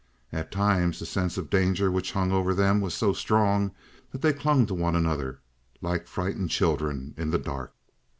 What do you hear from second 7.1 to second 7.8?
in the dark.